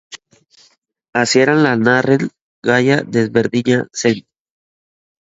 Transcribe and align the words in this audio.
Hasieran 1.23 1.59
lanaren 1.65 2.25
gaia 2.69 2.95
desberdina 3.17 3.77
zen. 4.05 4.19